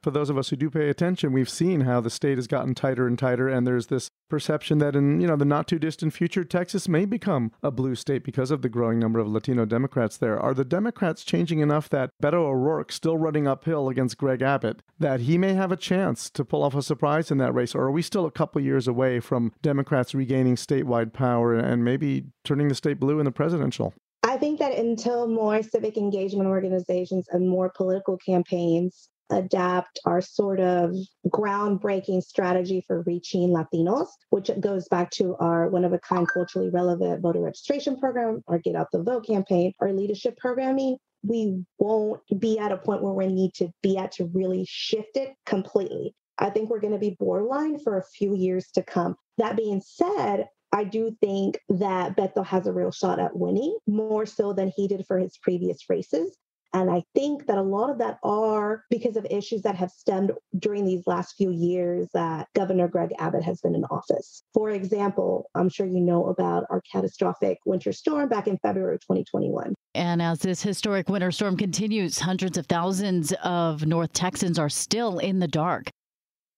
For 0.03 0.11
those 0.11 0.31
of 0.31 0.37
us 0.37 0.51
who 0.51 0.57
do 0.57 0.69
pay 0.69 0.89
attention, 0.89 1.33
we've 1.33 1.49
seen 1.49 1.83
how 1.83 2.01
the 2.01 2.11
state 2.11 2.37
has 2.37 2.49
gotten 2.49 2.75
tighter 2.75 3.07
and 3.07 3.19
tighter, 3.19 3.49
and 3.49 3.67
there's 3.67 3.87
this 3.87 4.11
perception 4.29 4.79
that 4.79 4.97
in 4.97 5.21
you 5.21 5.27
know 5.27 5.37
the 5.37 5.45
not 5.45 5.69
too 5.69 5.79
distant 5.79 6.13
future, 6.13 6.43
Texas 6.43 6.89
may 6.89 7.05
become 7.05 7.53
a 7.63 7.71
blue 7.71 7.95
state 7.95 8.25
because 8.25 8.51
of 8.51 8.63
the 8.63 8.69
growing 8.69 8.99
number 8.99 9.21
of 9.21 9.29
Latino 9.29 9.65
Democrats 9.65 10.17
there. 10.17 10.39
Are 10.39 10.55
the 10.55 10.65
Democrats 10.65 11.25
changing 11.25 11.61
enough 11.61 11.89
that 11.91 12.11
Beto 12.23 12.35
O'Rourke, 12.35 12.91
still 12.91 13.17
running 13.17 13.47
uphill 13.47 13.89
against 13.89 14.19
Greg 14.19 14.43
Abbott, 14.43 14.83
that 14.99 15.21
he 15.21 15.39
may 15.39 15.55
have 15.55 15.71
a 15.71 15.77
chance 15.77 16.29
to 16.31 16.45
pull 16.45 16.65
off 16.65 16.75
a 16.75 16.83
surprise 16.83 17.31
in 17.31 17.39
that 17.39 17.55
race, 17.55 17.75
or 17.75 17.83
are 17.83 17.93
we 17.93 18.03
still 18.03 18.27
a 18.27 18.31
couple 18.31 18.61
years 18.61 18.89
away 18.89 19.21
from 19.21 19.53
Democrats 19.63 20.15
regaining 20.15 20.57
statewide 20.57 21.13
power 21.13 21.55
and 21.55 21.85
maybe 21.85 22.25
turning 22.45 22.69
the 22.69 22.75
state 22.75 22.99
blue 22.99 23.21
in 23.21 23.25
the 23.25 23.31
presidential? 23.31 23.95
I 24.25 24.37
think 24.37 24.61
that 24.61 24.73
until 24.73 25.27
more 25.27 25.63
civic 25.63 25.97
engagement 25.97 26.49
organizations 26.49 27.27
and 27.31 27.49
more 27.49 27.71
political 27.71 28.17
campaigns 28.17 29.09
adapt 29.31 30.01
our 30.05 30.21
sort 30.21 30.61
of 30.61 30.95
groundbreaking 31.29 32.23
strategy 32.23 32.85
for 32.87 33.03
reaching 33.03 33.49
Latinos, 33.51 34.09
which 34.31 34.51
goes 34.61 34.89
back 34.89 35.11
to 35.13 35.37
our 35.37 35.69
one 35.69 35.85
of 35.85 35.93
a 35.93 35.99
kind 35.99 36.29
culturally 36.29 36.71
relevant 36.71 37.23
voter 37.23 37.41
registration 37.41 37.97
program, 37.99 38.43
our 38.49 38.59
Get 38.59 38.77
Out 38.77 38.89
the 38.93 39.03
Vote 39.03 39.27
campaign, 39.27 39.73
our 39.81 39.93
leadership 39.93 40.37
programming. 40.37 40.97
We 41.25 41.65
won't 41.79 42.21
be 42.39 42.59
at 42.59 42.73
a 42.73 42.77
point 42.77 43.03
where 43.03 43.13
we 43.13 43.29
need 43.29 43.55
to 43.55 43.69
be 43.83 43.97
at 43.97 44.13
to 44.13 44.27
really 44.27 44.67
shift 44.69 45.17
it 45.17 45.35
completely. 45.47 46.15
I 46.39 46.51
think 46.51 46.69
we're 46.69 46.81
going 46.81 46.95
to 46.95 46.99
be 46.99 47.17
borderline 47.19 47.79
for 47.79 47.99
a 47.99 48.05
few 48.05 48.35
years 48.35 48.67
to 48.75 48.83
come. 48.83 49.17
That 49.39 49.57
being 49.57 49.81
said, 49.81 50.49
I 50.73 50.85
do 50.85 51.15
think 51.21 51.61
that 51.69 52.17
Beto 52.17 52.45
has 52.47 52.67
a 52.67 52.73
real 52.73 52.91
shot 52.91 53.21
at 53.21 53.37
winning 53.37 53.77
more 53.87 54.25
so 54.25 54.53
than 54.53 54.73
he 54.75 54.89
did 54.89 55.07
for 55.07 55.19
his 55.19 55.37
previous 55.37 55.89
races. 55.91 56.37
And 56.75 56.91
I 56.91 57.03
think 57.15 57.47
that 57.47 57.59
a 57.59 57.63
lot 57.63 57.91
of 57.91 57.99
that 57.99 58.19
are 58.23 58.85
because 58.89 59.17
of 59.17 59.27
issues 59.31 59.63
that 59.63 59.75
have 59.77 59.91
stemmed 59.91 60.33
during 60.59 60.85
these 60.85 61.07
last 61.07 61.37
few 61.37 61.51
years 61.51 62.09
that 62.15 62.49
Governor 62.55 62.89
Greg 62.89 63.11
Abbott 63.19 63.43
has 63.45 63.61
been 63.61 63.75
in 63.75 63.85
office. 63.85 64.43
For 64.55 64.71
example, 64.71 65.51
I'm 65.55 65.69
sure 65.69 65.87
you 65.87 66.01
know 66.01 66.27
about 66.27 66.65
our 66.71 66.81
catastrophic 66.91 67.59
winter 67.67 67.93
storm 67.93 68.29
back 68.29 68.47
in 68.47 68.59
February 68.59 68.99
2021. 68.99 69.75
And 69.95 70.23
as 70.23 70.41
this 70.41 70.63
historic 70.63 71.11
winter 71.11 71.31
storm 71.31 71.57
continues, 71.59 72.19
hundreds 72.19 72.57
of 72.57 72.67
thousands 72.67 73.35
of 73.45 73.85
North 73.85 74.15
Texans 74.15 74.59
are 74.59 74.71
still 74.71 75.19
in 75.19 75.41
the 75.41 75.49
dark. 75.49 75.91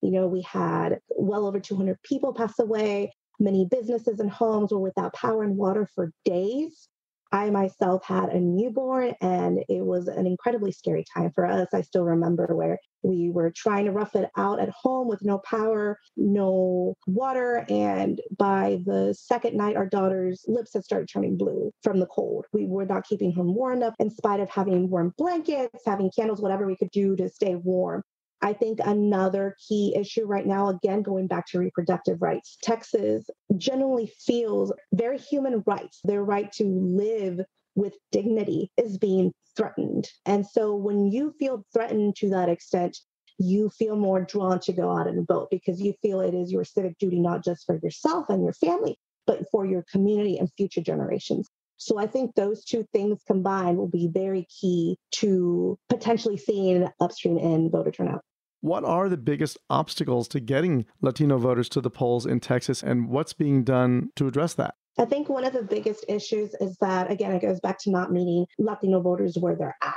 You 0.00 0.12
know, 0.12 0.28
we 0.28 0.42
had 0.42 1.00
well 1.08 1.46
over 1.46 1.58
200 1.58 2.00
people 2.02 2.32
pass 2.34 2.58
away. 2.60 3.12
Many 3.40 3.66
businesses 3.68 4.20
and 4.20 4.30
homes 4.30 4.70
were 4.70 4.78
without 4.78 5.12
power 5.14 5.42
and 5.42 5.56
water 5.56 5.88
for 5.94 6.12
days. 6.24 6.88
I 7.34 7.50
myself 7.50 8.04
had 8.04 8.28
a 8.28 8.38
newborn, 8.38 9.12
and 9.20 9.58
it 9.68 9.84
was 9.84 10.06
an 10.06 10.24
incredibly 10.24 10.70
scary 10.70 11.04
time 11.12 11.32
for 11.34 11.44
us. 11.44 11.66
I 11.74 11.80
still 11.80 12.04
remember 12.04 12.46
where 12.54 12.78
we 13.02 13.28
were 13.28 13.50
trying 13.50 13.86
to 13.86 13.90
rough 13.90 14.14
it 14.14 14.30
out 14.36 14.60
at 14.60 14.68
home 14.68 15.08
with 15.08 15.20
no 15.24 15.38
power, 15.38 15.98
no 16.16 16.94
water. 17.08 17.66
And 17.68 18.20
by 18.38 18.78
the 18.86 19.16
second 19.18 19.56
night, 19.56 19.74
our 19.74 19.86
daughter's 19.86 20.44
lips 20.46 20.74
had 20.74 20.84
started 20.84 21.08
turning 21.12 21.36
blue 21.36 21.72
from 21.82 21.98
the 21.98 22.06
cold. 22.06 22.46
We 22.52 22.66
were 22.66 22.86
not 22.86 23.04
keeping 23.04 23.32
her 23.32 23.42
warm 23.42 23.78
enough, 23.78 23.94
in 23.98 24.10
spite 24.10 24.38
of 24.38 24.48
having 24.48 24.88
warm 24.88 25.12
blankets, 25.18 25.82
having 25.84 26.12
candles, 26.16 26.40
whatever 26.40 26.66
we 26.68 26.76
could 26.76 26.92
do 26.92 27.16
to 27.16 27.28
stay 27.28 27.56
warm. 27.56 28.04
I 28.44 28.52
think 28.52 28.78
another 28.84 29.56
key 29.66 29.96
issue 29.96 30.26
right 30.26 30.46
now, 30.46 30.68
again, 30.68 31.00
going 31.00 31.28
back 31.28 31.46
to 31.46 31.58
reproductive 31.58 32.20
rights, 32.20 32.58
Texas 32.62 33.24
generally 33.56 34.12
feels 34.26 34.70
very 34.92 35.16
human 35.16 35.62
rights, 35.66 36.00
their 36.04 36.22
right 36.22 36.52
to 36.52 36.64
live 36.64 37.40
with 37.74 37.96
dignity 38.12 38.70
is 38.76 38.98
being 38.98 39.32
threatened. 39.56 40.10
And 40.26 40.46
so 40.46 40.74
when 40.74 41.10
you 41.10 41.34
feel 41.38 41.64
threatened 41.72 42.16
to 42.16 42.28
that 42.30 42.50
extent, 42.50 42.98
you 43.38 43.70
feel 43.70 43.96
more 43.96 44.20
drawn 44.20 44.60
to 44.60 44.74
go 44.74 44.94
out 44.94 45.08
and 45.08 45.26
vote 45.26 45.48
because 45.50 45.80
you 45.80 45.94
feel 46.02 46.20
it 46.20 46.34
is 46.34 46.52
your 46.52 46.64
civic 46.64 46.98
duty, 46.98 47.20
not 47.20 47.42
just 47.42 47.64
for 47.64 47.80
yourself 47.82 48.26
and 48.28 48.44
your 48.44 48.52
family, 48.52 48.98
but 49.26 49.50
for 49.50 49.64
your 49.64 49.86
community 49.90 50.36
and 50.36 50.50
future 50.58 50.82
generations. 50.82 51.48
So 51.78 51.98
I 51.98 52.06
think 52.06 52.34
those 52.34 52.62
two 52.62 52.86
things 52.92 53.22
combined 53.26 53.78
will 53.78 53.88
be 53.88 54.10
very 54.12 54.46
key 54.60 54.98
to 55.12 55.78
potentially 55.88 56.36
seeing 56.36 56.86
upstream 57.00 57.38
in 57.38 57.70
voter 57.70 57.90
turnout. 57.90 58.22
What 58.64 58.82
are 58.82 59.10
the 59.10 59.18
biggest 59.18 59.58
obstacles 59.68 60.26
to 60.28 60.40
getting 60.40 60.86
Latino 61.02 61.36
voters 61.36 61.68
to 61.68 61.82
the 61.82 61.90
polls 61.90 62.24
in 62.24 62.40
Texas, 62.40 62.82
and 62.82 63.10
what's 63.10 63.34
being 63.34 63.62
done 63.62 64.08
to 64.16 64.26
address 64.26 64.54
that? 64.54 64.74
I 64.98 65.04
think 65.04 65.28
one 65.28 65.44
of 65.44 65.52
the 65.52 65.62
biggest 65.62 66.06
issues 66.08 66.54
is 66.62 66.74
that, 66.80 67.10
again, 67.10 67.32
it 67.32 67.42
goes 67.42 67.60
back 67.60 67.78
to 67.80 67.90
not 67.90 68.10
meeting 68.10 68.46
Latino 68.58 69.02
voters 69.02 69.36
where 69.38 69.54
they're 69.54 69.76
at. 69.82 69.94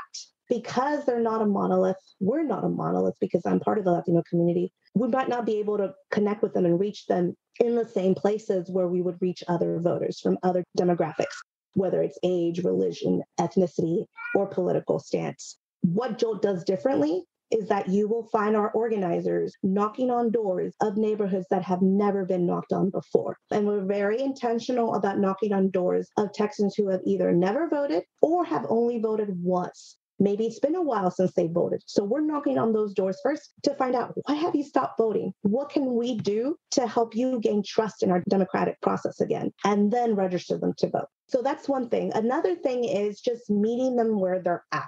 Because 0.50 1.06
they're 1.06 1.22
not 1.22 1.42
a 1.42 1.46
monolith, 1.46 1.96
we're 2.20 2.44
not 2.44 2.66
a 2.66 2.68
monolith 2.68 3.16
because 3.22 3.46
I'm 3.46 3.62
part 3.62 3.78
of 3.78 3.86
the 3.86 3.92
Latino 3.92 4.22
community. 4.30 4.74
We 4.96 5.08
might 5.08 5.30
not 5.30 5.46
be 5.46 5.60
able 5.60 5.78
to 5.78 5.94
connect 6.12 6.44
with 6.44 6.54
them 6.54 6.66
and 6.66 6.78
reach 6.78 7.06
them 7.06 7.38
in 7.62 7.74
the 7.76 7.88
same 7.88 8.16
places 8.16 8.70
where 8.70 8.90
we 8.90 9.02
would 9.02 9.16
reach 9.22 9.46
other 9.48 9.80
voters 9.80 10.20
from 10.20 10.38
other 10.44 10.66
demographics, 10.78 11.38
whether 11.76 12.02
it's 12.02 12.20
age, 12.22 12.66
religion, 12.66 13.24
ethnicity, 13.40 14.08
or 14.36 14.46
political 14.46 15.00
stance. 15.00 15.58
What 15.84 16.18
Jolt 16.18 16.42
does 16.42 16.66
differently 16.66 17.24
is 17.52 17.68
that 17.70 17.90
you 17.90 18.08
will 18.08 18.28
find 18.32 18.56
our 18.56 18.72
organizers 18.72 19.56
knocking 19.64 20.10
on 20.10 20.32
doors 20.32 20.74
of 20.82 20.98
neighborhoods 20.98 21.48
that 21.50 21.64
have 21.64 21.82
never 21.82 22.26
been 22.26 22.46
knocked 22.46 22.74
on 22.74 22.90
before. 22.90 23.38
And 23.52 23.68
we're 23.68 23.86
very 23.86 24.22
intentional 24.22 24.96
about 24.96 25.20
knocking 25.20 25.54
on 25.54 25.70
doors 25.70 26.10
of 26.18 26.34
Texans 26.34 26.76
who 26.76 26.90
have 26.90 27.02
either 27.06 27.32
never 27.32 27.68
voted 27.70 28.04
or 28.22 28.46
have 28.46 28.66
only 28.70 29.00
voted 29.00 29.30
once. 29.42 29.98
Maybe 30.20 30.48
it's 30.48 30.60
been 30.60 30.76
a 30.76 30.82
while 30.82 31.12
since 31.12 31.34
they 31.34 31.48
voted. 31.48 31.84
So 31.86 32.04
we're 32.04 32.22
knocking 32.22 32.58
on 32.58 32.74
those 32.74 32.94
doors 32.94 33.20
first 33.22 33.52
to 33.64 33.76
find 33.76 33.96
out 33.96 34.16
why 34.26 34.34
have 34.34 34.56
you 34.56 34.64
stopped 34.64 34.98
voting? 34.98 35.32
What 35.44 35.70
can 35.70 35.96
we 35.96 36.18
do 36.18 36.56
to 36.72 36.88
help 36.88 37.16
you 37.16 37.40
gain 37.40 37.62
trust 37.64 38.02
in 38.02 38.10
our 38.10 38.24
democratic 38.28 38.82
process 38.82 39.22
again? 39.22 39.54
And 39.64 39.92
then 39.92 40.16
register 40.16 40.58
them 40.58 40.74
to 40.80 40.90
vote. 40.90 41.08
So 41.28 41.42
that's 41.44 41.70
one 41.70 41.90
thing. 41.90 42.12
Another 42.16 42.56
thing 42.56 42.86
is 42.86 43.22
just 43.22 43.50
meeting 43.50 43.96
them 43.96 44.20
where 44.20 44.42
they're 44.42 44.64
at 44.72 44.88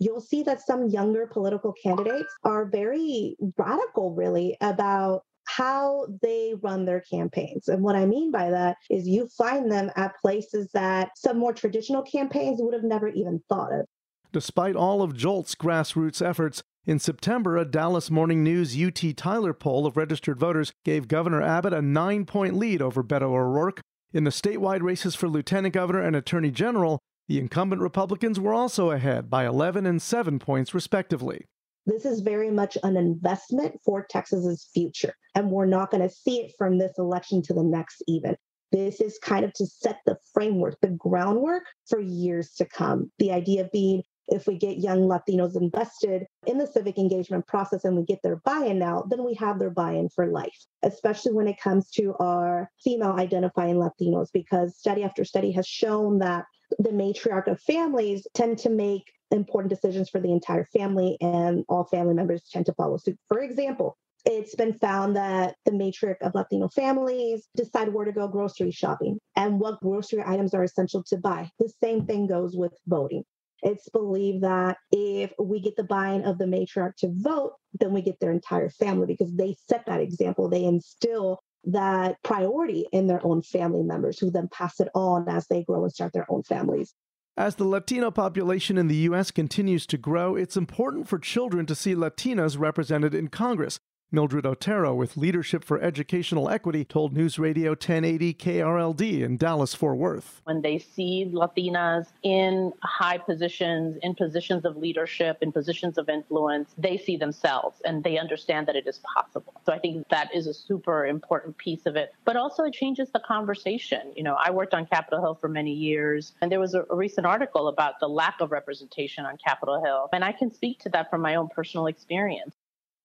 you'll 0.00 0.20
see 0.20 0.42
that 0.42 0.60
some 0.60 0.88
younger 0.88 1.26
political 1.26 1.72
candidates 1.72 2.34
are 2.42 2.64
very 2.64 3.36
radical, 3.56 4.14
really, 4.14 4.56
about 4.60 5.22
how 5.46 6.06
they 6.22 6.54
run 6.62 6.84
their 6.84 7.00
campaigns. 7.00 7.68
And 7.68 7.82
what 7.82 7.96
I 7.96 8.06
mean 8.06 8.30
by 8.30 8.50
that 8.50 8.76
is 8.88 9.06
you 9.06 9.28
find 9.28 9.70
them 9.70 9.90
at 9.96 10.16
places 10.20 10.70
that 10.74 11.10
some 11.16 11.38
more 11.38 11.52
traditional 11.52 12.02
campaigns 12.02 12.60
would 12.60 12.74
have 12.74 12.84
never 12.84 13.08
even 13.08 13.40
thought 13.48 13.72
of. 13.72 13.86
Despite 14.32 14.76
all 14.76 15.02
of 15.02 15.16
Jolt's 15.16 15.54
grassroots 15.54 16.24
efforts, 16.24 16.62
in 16.86 16.98
September, 16.98 17.58
a 17.58 17.64
Dallas 17.64 18.10
Morning 18.10 18.42
News 18.42 18.80
UT 18.80 19.16
Tyler 19.16 19.52
poll 19.52 19.86
of 19.86 19.98
registered 19.98 20.40
voters 20.40 20.72
gave 20.82 21.08
Governor 21.08 21.42
Abbott 21.42 21.74
a 21.74 21.82
nine 21.82 22.24
point 22.24 22.56
lead 22.56 22.80
over 22.80 23.04
Beto 23.04 23.32
O'Rourke. 23.34 23.82
In 24.12 24.24
the 24.24 24.30
statewide 24.30 24.82
races 24.82 25.14
for 25.14 25.28
lieutenant 25.28 25.74
governor 25.74 26.00
and 26.00 26.16
attorney 26.16 26.50
general, 26.50 27.00
the 27.30 27.38
incumbent 27.38 27.80
Republicans 27.80 28.40
were 28.40 28.52
also 28.52 28.90
ahead 28.90 29.30
by 29.30 29.46
11 29.46 29.86
and 29.86 30.02
7 30.02 30.40
points, 30.40 30.74
respectively. 30.74 31.46
This 31.86 32.04
is 32.04 32.22
very 32.22 32.50
much 32.50 32.76
an 32.82 32.96
investment 32.96 33.78
for 33.84 34.04
Texas's 34.10 34.68
future, 34.74 35.14
and 35.36 35.48
we're 35.48 35.64
not 35.64 35.92
going 35.92 36.02
to 36.02 36.12
see 36.12 36.40
it 36.40 36.54
from 36.58 36.76
this 36.76 36.90
election 36.98 37.40
to 37.42 37.54
the 37.54 37.62
next, 37.62 38.02
even. 38.08 38.36
This 38.72 39.00
is 39.00 39.16
kind 39.22 39.44
of 39.44 39.52
to 39.52 39.66
set 39.66 40.00
the 40.06 40.16
framework, 40.34 40.80
the 40.82 40.88
groundwork 40.88 41.66
for 41.88 42.00
years 42.00 42.50
to 42.54 42.64
come. 42.64 43.12
The 43.20 43.30
idea 43.30 43.68
being 43.72 44.02
if 44.26 44.48
we 44.48 44.58
get 44.58 44.78
young 44.78 45.02
Latinos 45.02 45.54
invested 45.54 46.26
in 46.48 46.58
the 46.58 46.66
civic 46.66 46.98
engagement 46.98 47.46
process 47.46 47.84
and 47.84 47.96
we 47.96 48.04
get 48.04 48.18
their 48.24 48.40
buy 48.44 48.64
in 48.66 48.80
now, 48.80 49.04
then 49.08 49.24
we 49.24 49.34
have 49.34 49.60
their 49.60 49.70
buy 49.70 49.92
in 49.92 50.08
for 50.08 50.26
life, 50.26 50.66
especially 50.82 51.32
when 51.32 51.46
it 51.46 51.60
comes 51.60 51.90
to 51.90 52.12
our 52.18 52.68
female 52.82 53.12
identifying 53.12 53.76
Latinos, 53.76 54.30
because 54.34 54.76
study 54.76 55.04
after 55.04 55.24
study 55.24 55.52
has 55.52 55.66
shown 55.66 56.18
that 56.18 56.44
the 56.78 56.90
matriarch 56.90 57.46
of 57.46 57.60
families 57.60 58.26
tend 58.34 58.58
to 58.58 58.70
make 58.70 59.04
important 59.30 59.70
decisions 59.70 60.08
for 60.08 60.20
the 60.20 60.32
entire 60.32 60.64
family, 60.66 61.16
and 61.20 61.64
all 61.68 61.84
family 61.84 62.14
members 62.14 62.42
tend 62.50 62.66
to 62.66 62.74
follow 62.74 62.96
suit. 62.96 63.18
For 63.28 63.40
example, 63.40 63.96
it's 64.24 64.54
been 64.54 64.74
found 64.74 65.16
that 65.16 65.56
the 65.64 65.72
matrix 65.72 66.20
of 66.22 66.34
Latino 66.34 66.68
families 66.68 67.48
decide 67.56 67.92
where 67.92 68.04
to 68.04 68.12
go 68.12 68.28
grocery 68.28 68.70
shopping 68.70 69.18
and 69.36 69.58
what 69.58 69.80
grocery 69.80 70.22
items 70.24 70.52
are 70.52 70.62
essential 70.62 71.02
to 71.04 71.16
buy. 71.16 71.50
The 71.58 71.72
same 71.82 72.06
thing 72.06 72.26
goes 72.26 72.54
with 72.54 72.72
voting. 72.86 73.24
It's 73.62 73.88
believed 73.90 74.42
that 74.42 74.78
if 74.90 75.32
we 75.38 75.60
get 75.60 75.76
the 75.76 75.84
buy-in 75.84 76.24
of 76.24 76.38
the 76.38 76.46
matriarch 76.46 76.96
to 76.98 77.12
vote, 77.12 77.54
then 77.78 77.92
we 77.92 78.02
get 78.02 78.18
their 78.18 78.30
entire 78.30 78.70
family 78.70 79.06
because 79.06 79.34
they 79.34 79.54
set 79.68 79.86
that 79.86 80.00
example. 80.00 80.48
They 80.48 80.64
instill 80.64 81.42
that 81.64 82.22
priority 82.22 82.86
in 82.92 83.06
their 83.06 83.24
own 83.24 83.42
family 83.42 83.82
members 83.82 84.18
who 84.18 84.30
then 84.30 84.48
pass 84.48 84.80
it 84.80 84.88
on 84.94 85.28
as 85.28 85.46
they 85.48 85.62
grow 85.62 85.84
and 85.84 85.92
start 85.92 86.12
their 86.12 86.30
own 86.30 86.42
families. 86.42 86.94
As 87.36 87.54
the 87.54 87.64
Latino 87.64 88.10
population 88.10 88.76
in 88.76 88.88
the 88.88 88.96
U.S. 88.96 89.30
continues 89.30 89.86
to 89.86 89.96
grow, 89.96 90.36
it's 90.36 90.56
important 90.56 91.08
for 91.08 91.18
children 91.18 91.64
to 91.66 91.74
see 91.74 91.94
Latinas 91.94 92.58
represented 92.58 93.14
in 93.14 93.28
Congress. 93.28 93.78
Mildred 94.12 94.44
Otero 94.44 94.92
with 94.92 95.16
Leadership 95.16 95.62
for 95.62 95.80
Educational 95.80 96.50
Equity 96.50 96.84
told 96.84 97.12
News 97.12 97.38
Radio 97.38 97.70
1080 97.70 98.34
KRLD 98.34 99.22
in 99.22 99.36
Dallas, 99.36 99.72
Fort 99.72 99.98
Worth. 99.98 100.40
When 100.44 100.62
they 100.62 100.78
see 100.78 101.30
Latinas 101.32 102.08
in 102.24 102.72
high 102.82 103.18
positions, 103.18 103.98
in 104.02 104.16
positions 104.16 104.64
of 104.64 104.76
leadership, 104.76 105.38
in 105.42 105.52
positions 105.52 105.96
of 105.96 106.08
influence, 106.08 106.74
they 106.76 106.98
see 106.98 107.16
themselves 107.16 107.80
and 107.84 108.02
they 108.02 108.18
understand 108.18 108.66
that 108.66 108.74
it 108.74 108.88
is 108.88 108.98
possible. 109.14 109.54
So 109.64 109.72
I 109.72 109.78
think 109.78 110.08
that 110.08 110.34
is 110.34 110.48
a 110.48 110.54
super 110.54 111.06
important 111.06 111.56
piece 111.56 111.86
of 111.86 111.94
it. 111.94 112.12
But 112.24 112.36
also, 112.36 112.64
it 112.64 112.72
changes 112.72 113.10
the 113.12 113.20
conversation. 113.20 114.12
You 114.16 114.24
know, 114.24 114.36
I 114.42 114.50
worked 114.50 114.74
on 114.74 114.86
Capitol 114.86 115.20
Hill 115.20 115.34
for 115.36 115.48
many 115.48 115.72
years, 115.72 116.32
and 116.40 116.50
there 116.50 116.58
was 116.58 116.74
a, 116.74 116.84
a 116.90 116.96
recent 116.96 117.28
article 117.28 117.68
about 117.68 118.00
the 118.00 118.08
lack 118.08 118.40
of 118.40 118.50
representation 118.50 119.24
on 119.24 119.36
Capitol 119.36 119.80
Hill. 119.84 120.08
And 120.12 120.24
I 120.24 120.32
can 120.32 120.52
speak 120.52 120.80
to 120.80 120.88
that 120.88 121.10
from 121.10 121.20
my 121.20 121.36
own 121.36 121.48
personal 121.48 121.86
experience. 121.86 122.56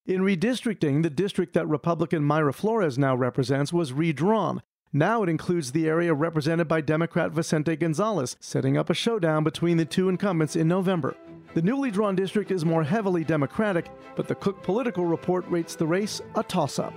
In 0.07 0.21
redistricting, 0.21 1.01
the 1.01 1.09
district 1.09 1.53
that 1.53 1.67
Republican 1.67 2.21
Mayra 2.21 2.53
Flores 2.53 2.95
now 2.95 3.15
represents 3.15 3.73
was 3.73 3.91
redrawn. 3.91 4.61
Now 4.93 5.23
it 5.23 5.29
includes 5.29 5.71
the 5.71 5.87
area 5.87 6.13
represented 6.13 6.67
by 6.67 6.81
Democrat 6.81 7.31
Vicente 7.31 7.75
Gonzalez, 7.75 8.37
setting 8.39 8.77
up 8.77 8.91
a 8.91 8.93
showdown 8.93 9.43
between 9.43 9.77
the 9.77 9.85
two 9.85 10.07
incumbents 10.07 10.55
in 10.55 10.67
November. 10.67 11.15
The 11.55 11.63
newly 11.63 11.89
drawn 11.89 12.15
district 12.15 12.51
is 12.51 12.63
more 12.63 12.83
heavily 12.83 13.23
Democratic, 13.23 13.87
but 14.15 14.27
the 14.27 14.35
Cook 14.35 14.61
Political 14.61 15.05
Report 15.05 15.43
rates 15.49 15.75
the 15.75 15.87
race 15.87 16.21
a 16.35 16.43
toss 16.43 16.77
up. 16.77 16.93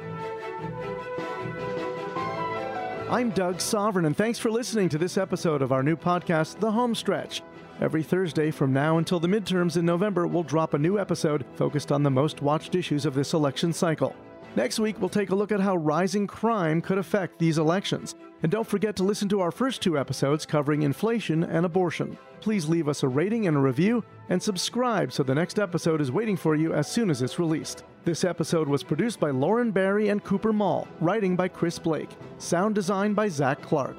I'm 3.08 3.30
Doug 3.30 3.62
Sovern, 3.62 4.04
and 4.04 4.14
thanks 4.14 4.38
for 4.38 4.50
listening 4.50 4.90
to 4.90 4.98
this 4.98 5.16
episode 5.16 5.62
of 5.62 5.72
our 5.72 5.82
new 5.82 5.96
podcast, 5.96 6.60
The 6.60 6.72
Home 6.72 6.94
Stretch. 6.94 7.40
Every 7.80 8.02
Thursday 8.02 8.50
from 8.50 8.72
now 8.72 8.98
until 8.98 9.20
the 9.20 9.28
midterms 9.28 9.76
in 9.76 9.86
November, 9.86 10.26
we'll 10.26 10.42
drop 10.42 10.74
a 10.74 10.78
new 10.78 10.98
episode 10.98 11.46
focused 11.54 11.92
on 11.92 12.02
the 12.02 12.10
most 12.10 12.42
watched 12.42 12.74
issues 12.74 13.06
of 13.06 13.14
this 13.14 13.34
election 13.34 13.72
cycle. 13.72 14.16
Next 14.56 14.80
week, 14.80 14.98
we'll 14.98 15.08
take 15.08 15.30
a 15.30 15.34
look 15.36 15.52
at 15.52 15.60
how 15.60 15.76
rising 15.76 16.26
crime 16.26 16.80
could 16.80 16.98
affect 16.98 17.38
these 17.38 17.58
elections. 17.58 18.16
And 18.42 18.50
don't 18.50 18.66
forget 18.66 18.96
to 18.96 19.04
listen 19.04 19.28
to 19.28 19.40
our 19.40 19.52
first 19.52 19.80
two 19.80 19.96
episodes 19.96 20.44
covering 20.44 20.82
inflation 20.82 21.44
and 21.44 21.64
abortion. 21.64 22.18
Please 22.40 22.68
leave 22.68 22.88
us 22.88 23.04
a 23.04 23.08
rating 23.08 23.46
and 23.46 23.56
a 23.56 23.60
review, 23.60 24.02
and 24.28 24.42
subscribe 24.42 25.12
so 25.12 25.22
the 25.22 25.34
next 25.34 25.60
episode 25.60 26.00
is 26.00 26.10
waiting 26.10 26.36
for 26.36 26.56
you 26.56 26.72
as 26.72 26.90
soon 26.90 27.10
as 27.10 27.22
it's 27.22 27.38
released. 27.38 27.84
This 28.04 28.24
episode 28.24 28.68
was 28.68 28.82
produced 28.82 29.20
by 29.20 29.30
Lauren 29.30 29.70
Barry 29.70 30.08
and 30.08 30.24
Cooper 30.24 30.52
Mall, 30.52 30.88
writing 31.00 31.36
by 31.36 31.46
Chris 31.46 31.78
Blake, 31.78 32.10
sound 32.38 32.74
design 32.74 33.14
by 33.14 33.28
Zach 33.28 33.62
Clark. 33.62 33.98